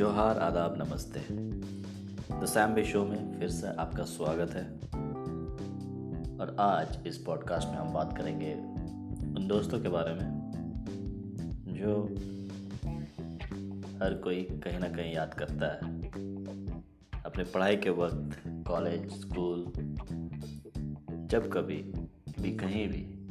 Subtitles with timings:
[0.00, 1.20] जोहार, आदाब, नमस्ते।
[2.40, 4.64] द सैम शो में फिर से आपका स्वागत है।
[6.38, 8.54] और आज इस पॉडकास्ट में हम बात करेंगे
[9.36, 10.52] उन दोस्तों के बारे में,
[11.66, 12.04] जो
[14.04, 16.00] हर कोई कहीं ना कहीं याद करता है।
[17.22, 19.64] अपने पढ़ाई के वक्त, कॉलेज, स्कूल,
[21.26, 21.82] जब कभी
[22.40, 23.26] भी, कहीं भी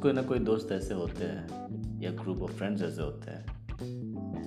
[0.00, 1.48] कोई ना कोई दोस्त ऐसे होते हैं,
[2.00, 3.59] या ग्रुप ऑफ़ फ्रेंड्स ऐसे होते हैं।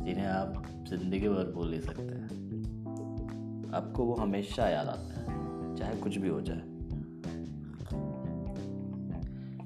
[0.05, 5.95] जिन्हें आप ज़िंदगी भर भूल नहीं सकते हैं। आपको वो हमेशा याद आता है, चाहे
[5.95, 6.61] कुछ भी हो जाए।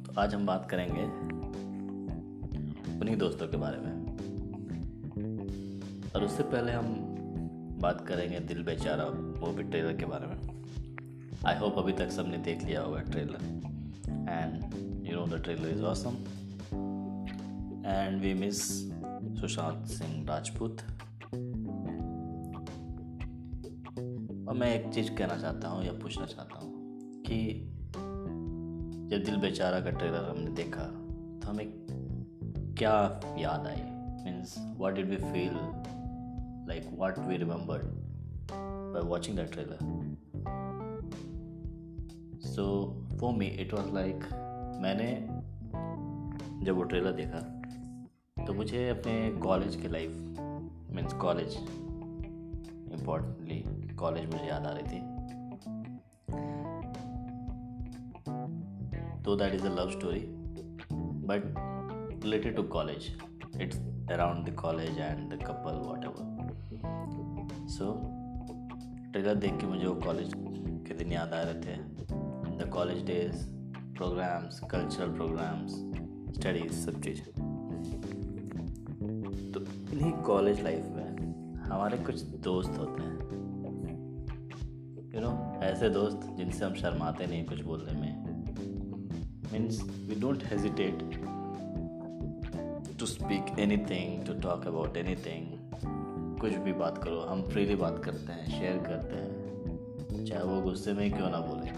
[0.04, 1.04] तो आज हम बात करेंगे
[3.00, 3.94] उन्हीं दोस्तों के बारे में।
[6.16, 6.86] और उससे पहले हम
[7.82, 9.06] बात करेंगे दिल बेचारा
[9.42, 10.38] मूवी ट्रेलर के बारे में।
[11.46, 13.42] आई होप अभी तक सबने देख लिया होगा trailer
[14.30, 14.52] and
[15.08, 16.16] you know the trailer is awesome
[17.92, 18.62] and we miss
[19.36, 20.78] Sushant Singh Rajput.
[24.48, 26.74] और मैं एक चीज़ कहना चाहता हूँ या पूछना चाहता हूँ
[27.22, 27.70] कि
[29.08, 30.84] जब दिल बेचारा का ट्रेलर हमने देखा
[31.40, 31.68] तो हमें
[32.78, 33.82] क्या याद आई?
[34.24, 35.54] Means what did we feel
[36.68, 37.80] like what we remember
[38.94, 39.78] by watching that trailer
[42.48, 44.16] so for me it was like
[44.82, 45.28] मैंने
[46.66, 47.57] जब वो ट्रेलर देखा
[48.48, 50.12] तो मुझे अपने कॉलेज के life
[50.96, 51.56] means college
[52.94, 53.58] importantly
[53.96, 55.00] college मुझे याद आ रही थी।
[59.24, 60.20] तो that is a love story
[61.30, 61.42] but
[62.24, 63.08] related to college
[63.62, 63.78] it's
[64.12, 66.24] around the college and the couple whatever
[67.70, 67.92] so
[69.12, 70.34] trailer देख के मुझे वो कॉलेज
[70.88, 71.76] के दिन याद आ रहे थे।
[72.58, 73.46] The college days
[73.98, 75.76] programmes cultural programmes
[76.38, 77.22] studies सब चीज़।
[79.98, 83.16] इन्हीं कॉलेज लाइफ में हमारे कुछ दोस्त होते हैं।
[85.14, 85.30] यू नो
[85.64, 88.12] ऐसे दोस्त जिनसे हम शर्माते नहीं कुछ बोलने में।
[89.54, 91.00] Means we don't hesitate
[93.00, 95.48] to speak anything to talk about anything
[96.42, 100.94] कुछ भी बात करो, हम फ्रीली बात करते हैं शेयर करते हैं। चाहे वो गुस्से
[100.94, 101.72] में क्यों ना बोले।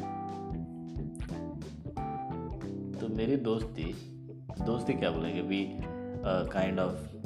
[2.99, 3.93] तो मेरी दोस्ती
[4.61, 5.41] दोस्ती क्या बोलेंगे?
[5.41, 5.63] वी
[6.53, 7.18] काइंड ऑफ़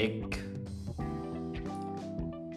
[0.00, 0.34] एक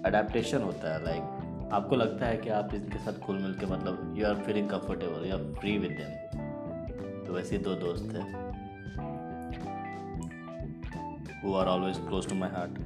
[0.06, 4.14] अडेप्टेशन होता है लाइक आपको लगता है कि आप इनके साथ खुल मिल के मतलब
[4.18, 8.52] you are feeling comfortable you are free with them तो वैसे दो दोस्त हैं
[11.44, 12.80] वो are always close to my heart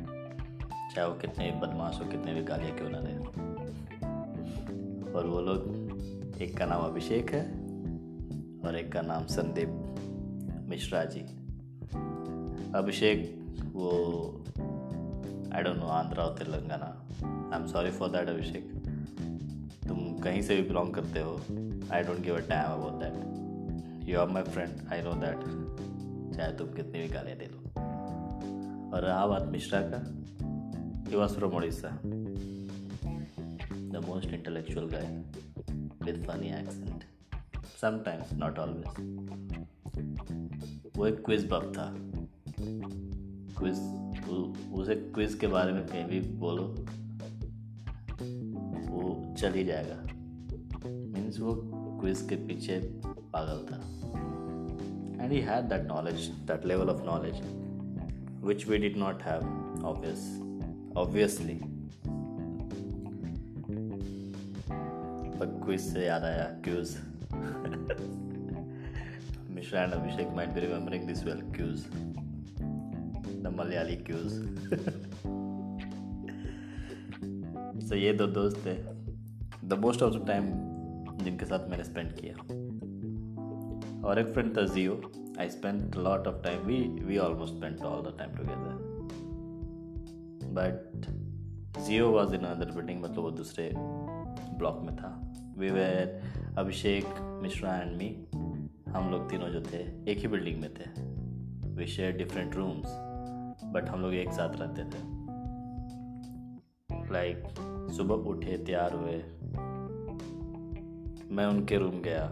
[0.96, 3.18] चाहे वो कितने भी बदमाश हो, कितने भी गालियाँ क्यों ना दें।
[5.14, 7.42] और वो लोग, एक का नाम अभिषेक है,
[8.68, 9.70] और एक का नाम संदीप
[10.70, 11.20] मिश्रा जी।
[12.76, 13.20] अभिषेक,
[13.74, 13.92] वो
[15.54, 16.86] आई डोंट नो आंध्रा और Telangana.
[17.54, 18.72] I am sorry for that Abhishek.
[19.88, 21.34] तुम कहीं से भी बिलोंग करते हो
[21.94, 25.40] I don't give a time about that you are my friend I know that
[26.36, 27.60] चाहे तुम कितनी भी गालियाँ दे लो
[28.94, 30.00] और रहा बात मिश्रा का
[31.10, 31.90] he was from Orissa
[33.92, 35.08] the most intellectual guy
[36.04, 37.04] with funny accent
[37.82, 38.88] sometimes not always
[40.98, 41.94] वो एक क्विज बग था।
[43.60, 43.80] क्विज
[44.74, 46.64] उसे क्विज के बारे में कहीं भी बोलो,
[48.92, 49.96] वो चल ही जाएगा।
[50.90, 51.56] मीन्स वो
[52.02, 53.78] क्विज के पीछे पागल था।
[55.24, 57.36] And he had that knowledge that level of knowledge
[58.46, 59.42] which we did not have
[59.86, 60.42] obvious
[60.98, 61.60] obviously
[65.40, 66.98] पर क्विज से याद आया cause
[69.58, 71.88] Mishra and Abhishek might be remembering this well, cues.
[73.48, 74.34] The Malayali cues.
[77.90, 78.74] so ये दो दोस्त थे।
[79.68, 80.46] The most of the time
[81.24, 82.36] जिनके साथ मैंने स्पेंड किया।
[84.08, 88.02] और एक फ्रेंड था Jio I spend lot of time we we almost spend all
[88.02, 88.76] the time together
[90.60, 91.10] but
[91.82, 93.72] Jio was in other building मतलब वो दूसरे
[94.58, 96.22] ब्लॉक में था। We were
[96.58, 97.06] Abhishek
[97.44, 98.28] Mishra and me
[98.90, 101.18] हम लोग तीनों जो थे एक ही बिल्डिंग में थे।
[101.70, 103.07] We share different rooms
[103.64, 105.18] but हम लोग एक साथ रहते थे।
[107.12, 107.58] लाइक like,
[107.98, 109.24] सुबह उठे तैयार हुए।
[111.36, 112.28] मैं उनके रूम गया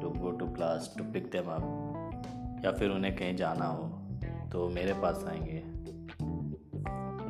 [0.00, 3.88] to go to class to pick them up या फिर उन्हें कहीं जाना हो
[4.52, 5.62] तो मेरे पास आएँगे।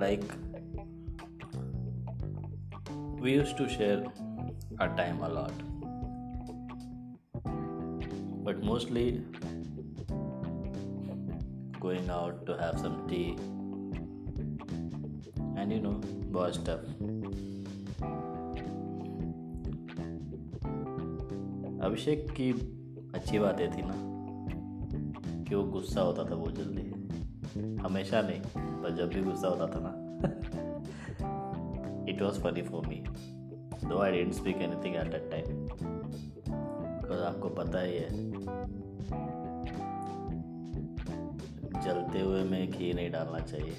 [0.01, 0.21] Like
[3.23, 4.25] we use to share
[4.83, 5.63] our time a lot
[8.47, 9.07] but mostly
[11.85, 13.29] going out to have some tea.
[15.59, 15.91] And you know
[16.33, 16.81] बहुत टफ
[21.85, 22.51] अभिषेक की
[23.15, 23.95] अच्छी बात थी ना,
[25.45, 29.81] कि वो गुस्सा होता था बहुत जल्दी। हमेशा नहीं, पर जब भी गुस्सा होता था
[29.83, 29.93] ना
[32.13, 33.03] it was funny for me
[33.89, 35.47] though I didn't speak anything at that time
[37.27, 38.09] आपको पता ही है
[41.85, 43.75] जलते हुए में घी नहीं डालना चाहिए।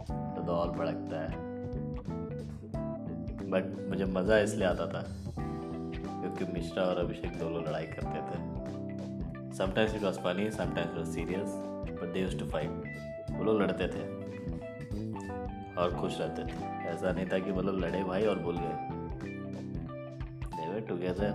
[0.00, 1.44] तो दौल भड़कता है।
[3.50, 8.38] बट मुझे मज़ा इसलिए आता था, क्योंकि मिश्रा और अभिषेक दोनों लड़ाई करते थे।
[9.56, 11.54] Sometimes it was funny sometimes it was serious
[12.00, 12.70] but they to fight
[13.30, 14.04] वो लोग लड़ते थे
[15.74, 16.56] और खुश रहते थे।
[16.88, 18.94] ऐसा नहीं था कि मतलब लड़े भाई और भूल गए।
[20.88, 21.32] टुगेदर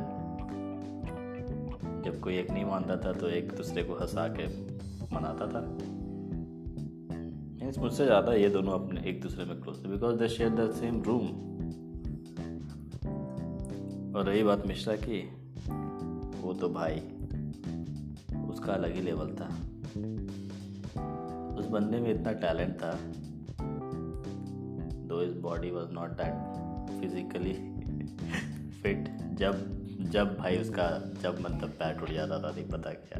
[2.05, 4.45] जब कोई एक नहीं मानता था तो एक दूसरे को हंसा के
[5.15, 5.61] मनाता था।
[7.61, 11.01] मुझसे ज़्यादा ये दोनों अपने, एक दूसरे में क्लोज थे because they share the same
[11.01, 11.27] room
[14.15, 15.19] और रही बात मिश्रा की,
[16.41, 16.95] वो तो भाई,
[18.49, 19.47] उसका अलग ही लेवल था।
[21.59, 22.91] उस बंदे में इतना टैलेंट था
[25.07, 27.53] though his body was not that physically
[28.81, 29.07] fit
[29.39, 29.53] जब
[30.11, 30.89] जब भाई उसका,
[31.21, 33.19] जब मतलब पैर उड़ जाता था, नहीं पता क्या।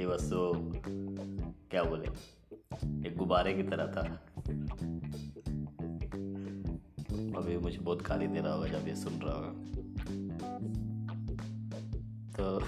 [0.00, 0.52] ये बस तो
[1.70, 2.35] क्या बोले?
[2.84, 4.00] एक गुब्बारे की तरह था।
[7.36, 9.50] अभी मुझे बहुत गाली दे रहा होगा जब ये सुन रहा होगा।
[12.38, 12.60] तो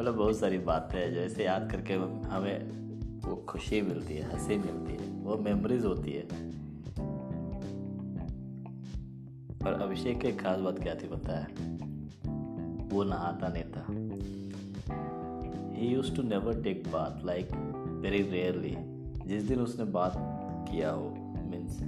[0.00, 1.94] मतलब बहुत सारी बातें हैं, जैसे याद करके
[2.28, 2.84] हमें
[3.20, 6.22] वो खुशी मिलती है, हँसी मिलती है, वो मेमोरीज होती है।
[9.66, 11.46] और अभिषेक की खास बात क्या थी पता है?
[12.88, 13.84] वो नहाता नहीं था
[15.80, 17.48] he used to never take bath like
[18.04, 18.76] very rarely
[19.26, 20.12] जिस दिन उसने बात
[20.70, 21.08] किया हो
[21.50, 21.82] मीन्स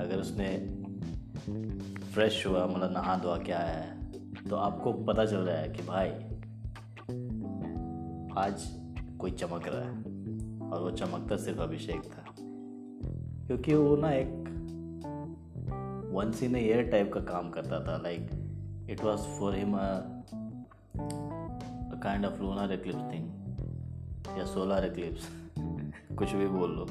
[0.00, 0.58] अगर उसने
[2.14, 3.98] फ्रेश हुआ मतलब नहा धोआ क्या है
[4.50, 6.08] तो आपको पता चल रहा है कि भाई,
[8.42, 8.80] आज
[9.18, 9.98] कोई चमक रहा है।
[10.70, 12.24] और वो चमकता सिर्फ़ अभिषेक था।
[13.46, 14.28] क्योंकि वो ना एक
[16.14, 18.30] वंस इन एयर टाइप का काम करता था। Like
[18.90, 20.00] it was for him a
[22.02, 23.37] kind of lunar eclipse thing
[24.38, 25.28] या सोलर एक्लिप्स
[26.18, 26.86] कुछ भी बोल लो।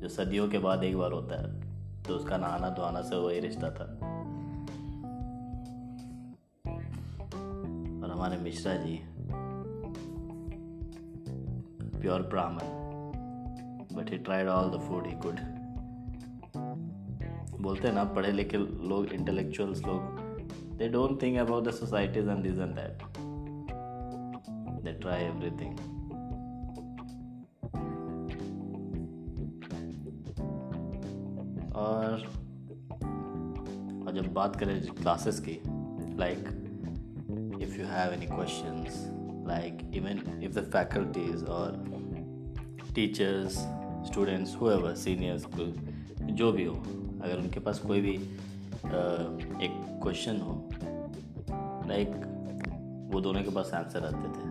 [0.00, 3.70] जो सदियों के बाद एक बार होता है तो उसका नहाना धोना से वही रिश्ता
[3.70, 3.84] था।
[8.00, 8.98] और हमारे Mishra ji
[12.00, 12.78] pure Brahmin
[13.94, 15.40] but he tried all the food he could
[17.60, 18.58] बोलते हैं ना, पढ़े लिखे
[18.88, 20.18] लोग इंटेलेक्चुअल्स लोग
[20.92, 23.02] don't think about the societies and this and that
[24.84, 25.99] they try everything
[31.74, 32.28] और
[34.14, 35.60] जब बात करें क्लासेस की
[36.18, 36.38] like
[37.62, 39.04] if you have any questions
[39.48, 41.84] like even if the faculties और
[42.94, 43.58] टीचर्स
[44.06, 45.46] स्टूडेंट्स हुएवर सीनियर्स
[46.32, 48.14] जो भी हो, अगर उनके पास कोई भी
[49.64, 50.68] एक क्वेश्चन हो
[51.88, 52.08] लाइक
[53.12, 54.48] वो दोनों के पास आंसर आते थे।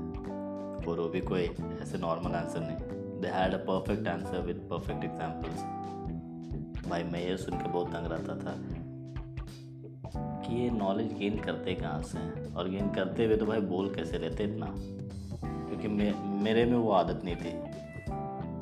[0.88, 1.44] और वो भी कोई
[1.82, 5.60] ऐसे नॉर्मल आंसर नहीं। They had a perfect answer with perfect examples
[6.90, 8.54] भाई मैं ये सुन के बहुत तंग रहता था
[10.16, 12.54] कि ये नॉलेज गेन करते कहाँ से हैं?
[12.54, 14.66] और गेन करते हुए तो भाई बोल कैसे रहते इतना?
[14.68, 17.52] क्योंकि मे, मेरे में वो आदत नहीं थी।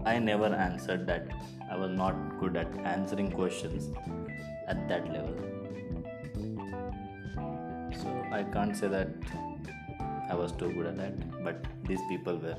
[0.09, 1.31] I never answer that
[1.71, 3.69] I was not good at answering question
[4.69, 5.33] at that level
[7.97, 9.25] so I can't say that
[10.01, 11.15] I was too good at that
[11.45, 12.57] but this people were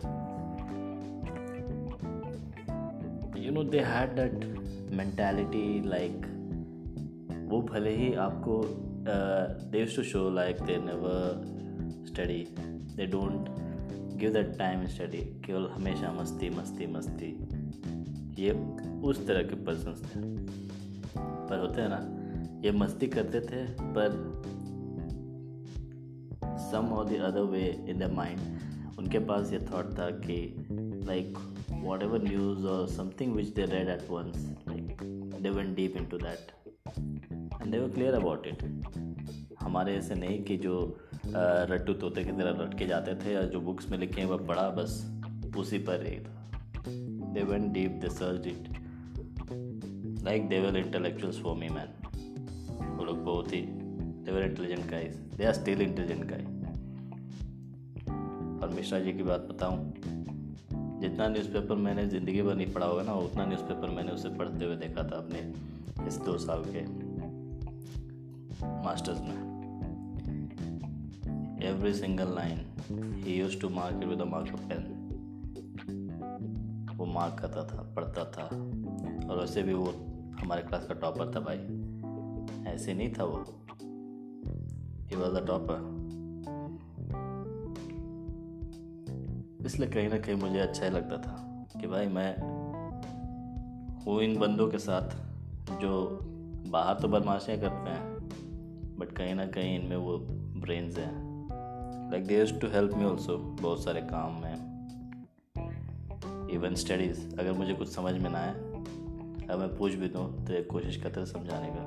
[3.38, 4.32] you know they had that
[4.90, 6.26] mentality, like,
[7.50, 8.62] वो भले ही आपको
[9.70, 11.44] they to show like they never
[12.06, 12.54] study
[12.96, 13.48] they don't
[14.18, 17.48] give that time study केवल हमेशा मस्ती मस्ती मस्ती।
[18.42, 18.52] ये
[19.00, 20.20] उस तरह के पर्सन थे।
[21.18, 22.18] पर होते हैं ना,
[22.64, 24.38] ये मस्ती करते थे, पर
[26.44, 28.38] some or the other way in the mind
[28.98, 30.66] उनके पास ये थॉट था कि
[31.06, 34.98] like what news or something which they read at once like
[35.42, 36.52] they went deep into that
[37.62, 38.62] and they were clear about it
[39.60, 40.98] हमारे ऐसे नहीं कि जो
[41.70, 44.36] रट्टू तोते की तरह रट के जाते थे या जो बुक्स में लिखे हैं वह
[44.36, 45.20] पढ़ा बस,
[45.56, 46.34] उसी पर ही था।
[47.34, 48.68] They went deep, they searched it.
[50.24, 51.90] Like, they were intellectuals for me, man.
[52.98, 53.62] वो लोग बहुत ही,
[54.24, 55.18] they were intelligent guys.
[55.38, 56.42] They are still intelligent guy
[58.62, 59.92] और मिश्रा जी की बात बताऊँ
[61.00, 64.76] जितना न्यूज़पेपर मैंने ज़िंदगी भर नहीं पढ़ा होगा ना, उतना न्यूज़पेपर मैंने उसे पढ़ते हुए
[64.76, 65.54] देखा था अपने
[66.06, 66.82] इस दो साल के
[68.84, 69.48] मास्टर्स में।
[71.62, 72.66] Every single line
[73.24, 74.94] he used to mark with mark pen
[76.96, 78.44] वो मार्क करता था, पढ़ता था।
[79.28, 79.92] और वैसे भी वो
[80.40, 83.44] हमारे क्लास का टॉपर था भाई। ऐसे नहीं था वो।
[85.10, 85.97] ही वॉज़ द टॉपर
[89.68, 91.32] इसलिए कहीं ना कहीं मुझे अच्छा ही लगता था
[91.80, 92.36] कि भाई मैं
[94.04, 95.16] हूँ इन बंदों के साथ
[95.80, 96.20] जो
[96.68, 100.18] बाहर तो बदमाशियाँ करते हैं बट कहीं ना कहीं इनमें वो
[100.60, 101.12] ब्रेन्स हैं।
[102.10, 104.54] Like there to help me also बहुत सारे काम में।
[106.52, 110.52] इवन स्टडीज़ अगर मुझे कुछ समझ में ना आए अगर मैं पूछ भी दूँ तो
[110.52, 111.84] एक कोशिश करते समझाने का।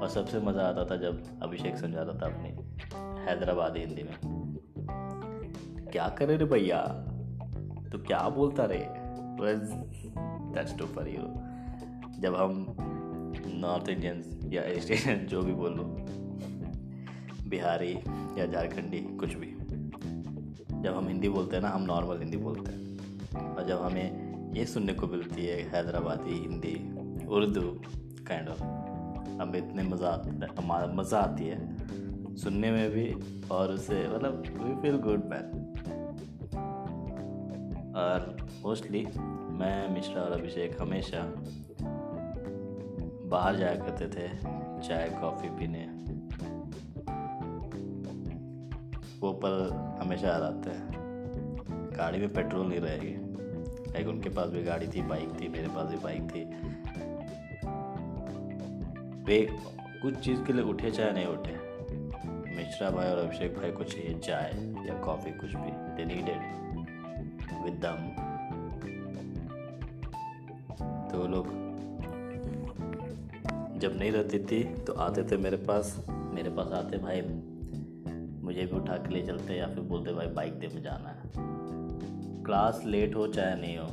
[0.00, 2.50] और सबसे मज़ा आता था जब अभिषेक समझाता था अपनी
[3.24, 4.41] हैदराबादी हिंदी में।
[5.92, 6.80] क्या करे रे भैया?
[7.92, 8.86] तो क्या बोलता रे?
[10.54, 11.22] दैट्स फॉर यू
[12.20, 12.66] जब हम
[13.54, 15.84] नॉर्थ इंडियंस या ईस्ट इंडियन जो भी बोलो
[17.48, 17.92] बिहारी
[18.38, 19.46] या झारखंडी, कुछ भी।
[20.82, 24.06] जब हम हिंदी बोलते हैं ना, हम नॉर्मल हिंदी बोलते हैं। और जब हमें
[24.54, 26.74] ये सुनने को मिलती है, हैदराबादी, हिंदी,
[27.26, 27.80] उर्दू
[28.28, 28.62] काइंड ऑफ़
[29.42, 33.14] हमें इतने मज़ा मज़ा आती है सुनने में भी,
[33.48, 35.58] और उसे मतलब वी फील गुड मैन
[37.96, 39.06] और मोस्टली
[39.50, 41.32] मैं, मिश्रा और अभिषेक हमेशा
[43.28, 44.28] बाहर जाया करते थे,
[44.88, 45.86] चाय, कॉफ़ी पीने।
[49.20, 49.70] वो पल
[50.00, 50.88] हमेशा याद आते हैं।
[51.98, 53.16] गाड़ी में पेट्रोल नहीं रहेगी।
[53.92, 56.44] लाइक उनके पास भी गाड़ी थी, बाइक थी, मेरे पास भी बाइक थी।
[59.24, 59.48] वे
[60.02, 61.54] कुछ चीज़ के लिए उठे, चाहे नहीं उठे।
[62.56, 64.52] मिश्रा भाई और अभिषेक भाई को चाहिए, चाय
[64.88, 66.62] या कॉफ़ी, कुछ भी दे नीडेड
[67.64, 68.08] विद दम
[71.10, 71.46] तो लोग
[73.78, 77.20] जब नहीं रहती थी तो आते थे मेरे पास मेरे पास आते, भाई,
[78.42, 81.30] मुझे भी उठा के ले चलते या फिर बोलते, भाई बाइक दे में जाना है।
[82.44, 83.86] क्लास लेट हो, चाहे नहीं हो,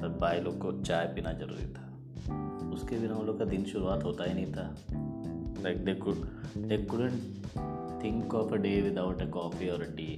[0.00, 1.84] पर भाई लोग को चाय पीना ज़रूरी था।
[2.70, 4.76] उसके बिना हम लोग का दिन शुरुआत होता ही नहीं था।
[5.62, 6.14] Like they could
[6.58, 10.16] they couldn't think of a day without a coffee और अ टी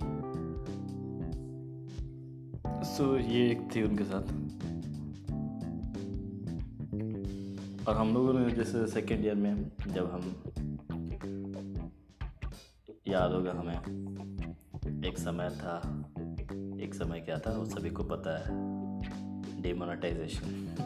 [2.85, 4.23] सो ये एक थी उनके साथ।
[7.89, 10.23] और हम लोगों ने जैसे सेकेंड ईयर में जब हम
[13.09, 13.79] याद होगा हमें,
[15.09, 15.77] एक समय था,
[16.83, 20.77] एक समय क्या था वो सभी को पता है demonetization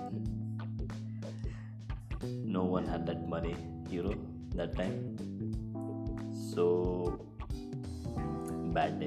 [2.52, 3.54] no one had that money
[3.96, 4.12] euro
[4.56, 5.16] that time
[6.42, 6.64] so
[8.75, 9.06] bad day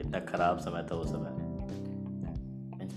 [0.00, 1.45] इतना ख़राब समय था वो समय।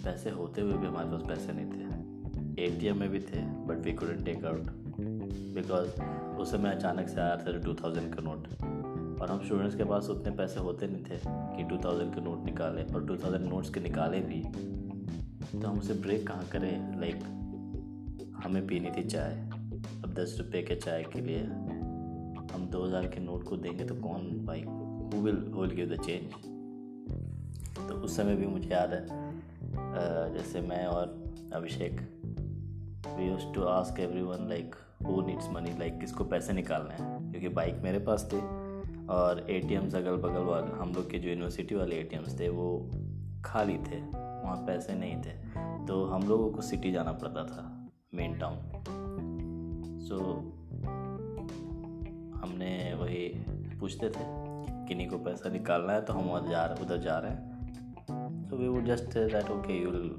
[0.03, 3.91] पैसे होते हुए भी हमारे पास पैसे नहीं थे। एटीएम में भी थे but we
[3.93, 4.71] couldn't take out
[5.55, 6.01] because
[6.41, 8.47] उस समय अचानक से आया था टू थाउज़ेंड का नोट
[9.21, 11.19] और हम स्टूडेंट्स के पास उतने पैसे होते नहीं थे
[11.55, 14.41] कि टू थाउज़ेंड के नोट निकालें और टू थाउज़ेंड नोट्स के निकाले भी।
[15.51, 16.99] तो हम उसे ब्रेक कहाँ करें?
[16.99, 17.23] लाइक
[18.43, 19.33] हमें पीनी थी चाय।
[20.03, 21.41] अब दस रुपये के चाय के लिए
[22.53, 26.01] हम दो हज़ार के नोट को देंगे तो कौन भाई who will whole give the
[26.01, 26.31] change
[27.79, 29.28] तो उस समय भी मुझे याद है
[30.33, 31.17] जैसे मैं और
[31.53, 32.01] Abhishek
[33.07, 37.31] we used to ask every one like who needs money like किसको पैसे निकालने हैं?
[37.31, 38.39] क्योंकि बाइक मेरे पास थी
[39.09, 42.15] और ए टी एम्स अगल बगल वाले, हम लोग के जो यूनिवर्सिटी वाले ए टी
[42.15, 42.89] एम्स थे, वो
[43.45, 47.63] खाली थे, वहाँ पैसे नहीं थे। तो हम लोगों को सिटी जाना पड़ता था
[48.13, 48.57] मेन टाउन
[50.01, 50.17] सो
[52.39, 53.27] हमने वही
[53.79, 54.23] पूछते थे,
[54.87, 57.48] किन्हीं को पैसा निकालना है तो हम वहाँ जा रहे, उधर जा रहे हैं।
[58.53, 60.11] We would just that okay you will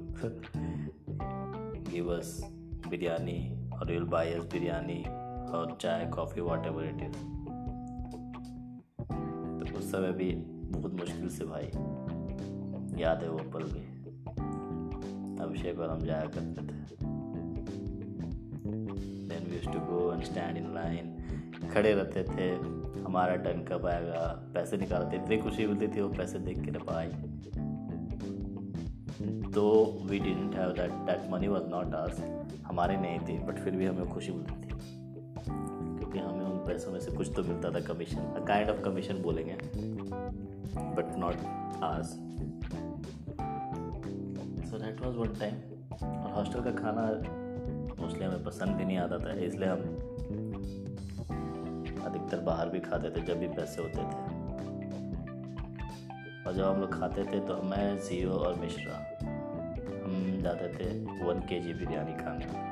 [1.91, 2.53] give us
[2.89, 5.03] biryani और you will buy us biryani
[5.51, 7.17] और चाय coffee whatever it is
[9.77, 10.31] उस समय भी
[10.71, 11.65] बहुत मुश्किल से भाई
[13.01, 13.81] याद है वो पल भी।
[15.43, 16.75] अभिषेक और हम जाया करते थे।
[19.29, 21.17] Then we to go and stand in line
[21.73, 22.49] खड़े रहते थे।
[23.01, 24.51] हमारा टर्न कब आएगा?
[24.53, 27.07] पैसे निकालते, इतनी खुशी मिलती थी वो पैसे देख के ना भाई।
[29.55, 29.63] तो
[30.09, 32.19] we didn't have that that money was not as
[32.65, 34.67] हमारे नहीं थी बट फिर भी हमें खुशी मिलती थी।
[35.97, 39.21] क्योंकि हमें उन पैसों में से कुछ तो मिलता था commission a kind of commission
[39.21, 39.53] बोलेंगे
[40.95, 41.35] बट नॉट
[41.83, 42.05] आज
[44.69, 45.55] so that was one time
[46.03, 47.05] और हॉस्टल का खाना
[48.01, 49.79] मोस्टली हमें पसंद भी नहीं आता था, इसलिए हम
[52.05, 54.39] अधिकतर बाहर भी खाते थे, जब भी पैसे होते थे।
[56.43, 59.07] और जब हम लोग खाते थे तो मैं जियो और मिश्रा
[60.41, 62.71] जाते थे वन के जी बिरयानी खाने।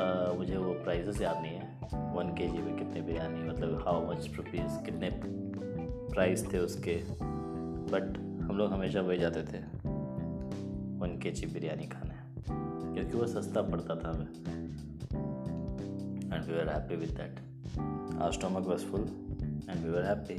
[0.00, 4.10] आ, मुझे वो प्राइजेस याद नहीं है। वन के जी में कितने बिरयानी मतलब हाउ
[4.10, 5.10] मच रुपीज़ कितने
[6.14, 7.04] प्राइस थे उसके।
[7.92, 9.58] बट हम लोग हमेशा वही जाते थे
[10.98, 12.12] वन के जी बिरयानी खाने।
[12.94, 14.26] क्योंकि वो सस्ता पड़ता था हमें।
[16.34, 17.40] And we are happy with that
[18.22, 19.00] our stomach was full
[19.70, 20.34] and we are happy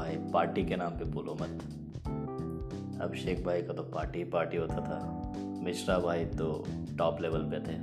[0.00, 1.62] भाई, पार्टी के नाम पे बोलो मत।
[3.00, 6.66] अभिषेक भाई का तो पार्टी पार्टी होता था। मिश्रा भाई तो
[6.98, 7.78] टॉप लेवल पे थे।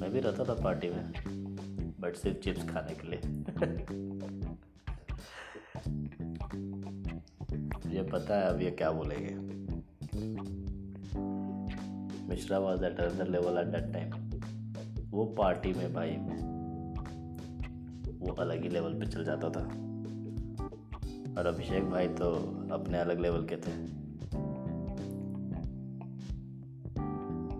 [0.00, 1.12] मैं भी रहता था पार्टी में
[2.00, 3.20] बट सिर्फ़ चिप्स खाने के लिए।
[7.86, 9.34] मुझे पता है अब ये क्या बोलेंगे।
[12.28, 14.10] Mishra was at other level at that time
[15.10, 16.10] वो पार्टी में भाई,
[18.18, 19.91] वो अलग ही लेवल पे चल जाता था।
[21.38, 22.30] और अभिषेक भाई तो
[22.72, 23.72] अपने अलग लेवल के थे।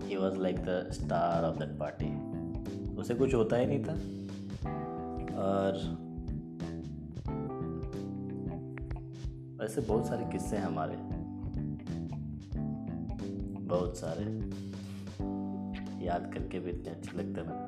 [0.07, 2.09] He was like the star of that party
[2.95, 3.93] उसे कुछ होता ही नहीं था।
[5.39, 5.77] और
[9.65, 10.97] ऐसे बहुत सारे किस्से हैं हमारे।
[13.67, 14.25] बहुत सारे।
[16.05, 17.67] याद करके भी इतने अच्छे लगते ना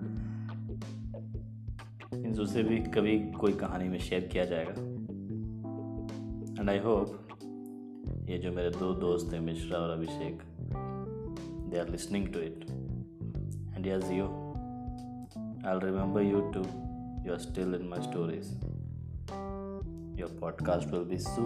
[2.18, 4.93] इन उसे भी कभी कोई कहानी में शेयर किया जाएगा।
[6.64, 7.28] एंड आई होप
[8.30, 10.42] ये जो मेरे दो दोस्त हैं, मिश्रा और Abhishek
[11.70, 12.66] they are listening to it
[13.74, 14.24] and you
[15.68, 16.60] I remember you too
[17.26, 18.60] you are still in my stories
[20.20, 21.42] your podcast will be soon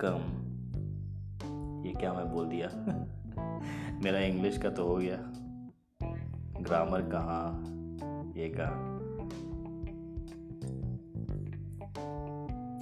[0.00, 0.44] come
[1.86, 2.68] ये क्या मैं बोल दिया?
[4.04, 5.16] मेरा इंग्लिश का तो हो गया।
[6.60, 7.64] ग्रामर कहाँ?
[8.36, 8.98] ये कहाँ?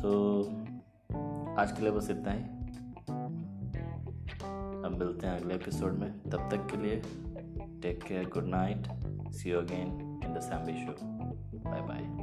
[0.03, 0.43] तो
[1.59, 2.43] आज के लिए बस इतना ही।
[4.85, 6.97] अब मिलते हैं अगले एपिसोड में। तब तक के लिए
[7.83, 8.87] take care good night
[9.33, 10.97] see you again in the सैम्बी show
[11.71, 12.16] bye bye